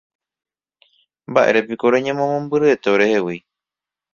[1.31, 3.37] Mba'érepiko reñemomombyryete orehegui.